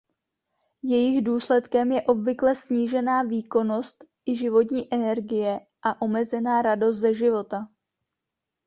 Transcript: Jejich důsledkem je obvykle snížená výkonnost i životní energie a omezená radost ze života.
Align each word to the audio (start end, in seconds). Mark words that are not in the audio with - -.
Jejich 0.83 1.23
důsledkem 1.23 1.91
je 1.91 2.01
obvykle 2.01 2.55
snížená 2.55 3.23
výkonnost 3.23 4.05
i 4.25 4.35
životní 4.35 4.93
energie 4.93 5.59
a 5.83 6.01
omezená 6.01 6.61
radost 6.61 6.97
ze 6.97 7.13
života. 7.13 7.67